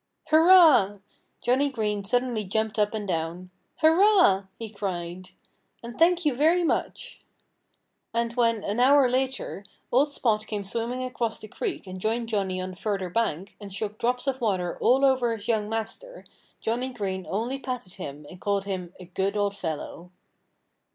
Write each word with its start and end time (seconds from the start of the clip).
"Hurrah!" 0.29 0.95
Johnnie 1.43 1.69
Green 1.69 2.03
suddenly 2.03 2.43
jumped 2.43 2.79
up 2.79 2.95
and 2.95 3.07
down. 3.07 3.51
"Hurrah!" 3.81 4.47
he 4.57 4.67
cried. 4.71 5.29
"And 5.83 5.99
thank 5.99 6.25
you 6.25 6.33
very 6.33 6.63
much!" 6.63 7.19
And 8.11 8.33
when, 8.33 8.63
an 8.63 8.79
hour 8.79 9.07
later, 9.07 9.63
old 9.91 10.11
Spot 10.11 10.43
came 10.47 10.63
swimming 10.63 11.03
across 11.03 11.37
the 11.37 11.47
creek 11.47 11.85
and 11.85 12.01
joined 12.01 12.29
Johnnie 12.29 12.59
on 12.59 12.71
the 12.71 12.77
further 12.77 13.11
bank, 13.11 13.55
and 13.61 13.71
shook 13.71 13.99
drops 13.99 14.25
of 14.25 14.41
water 14.41 14.75
all 14.79 15.05
over 15.05 15.35
his 15.35 15.47
young 15.47 15.69
master, 15.69 16.25
Johnnie 16.61 16.89
Green 16.93 17.27
only 17.29 17.59
patted 17.59 17.93
him 17.93 18.25
and 18.27 18.41
called 18.41 18.65
him 18.65 18.95
a 18.99 19.05
"good 19.05 19.37
old 19.37 19.55
fellow." 19.55 20.09